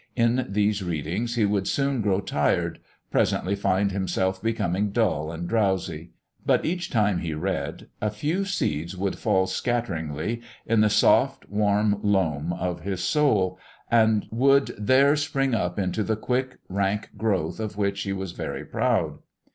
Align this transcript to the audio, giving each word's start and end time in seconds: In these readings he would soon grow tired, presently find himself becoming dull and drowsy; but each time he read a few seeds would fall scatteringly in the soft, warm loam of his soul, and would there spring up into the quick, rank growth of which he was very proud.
In 0.15 0.47
these 0.49 0.81
readings 0.83 1.35
he 1.35 1.45
would 1.45 1.67
soon 1.67 2.01
grow 2.01 2.21
tired, 2.21 2.79
presently 3.11 3.53
find 3.53 3.91
himself 3.91 4.41
becoming 4.41 4.89
dull 4.89 5.31
and 5.31 5.47
drowsy; 5.47 6.09
but 6.43 6.65
each 6.65 6.89
time 6.89 7.19
he 7.19 7.35
read 7.35 7.87
a 8.01 8.09
few 8.09 8.43
seeds 8.43 8.97
would 8.97 9.19
fall 9.19 9.45
scatteringly 9.45 10.41
in 10.65 10.81
the 10.81 10.89
soft, 10.89 11.47
warm 11.49 11.99
loam 12.01 12.51
of 12.51 12.81
his 12.81 13.03
soul, 13.03 13.59
and 13.91 14.25
would 14.31 14.73
there 14.75 15.15
spring 15.15 15.53
up 15.53 15.77
into 15.77 16.01
the 16.01 16.15
quick, 16.17 16.57
rank 16.67 17.09
growth 17.15 17.59
of 17.59 17.77
which 17.77 18.01
he 18.01 18.11
was 18.11 18.31
very 18.31 18.65
proud. 18.65 19.19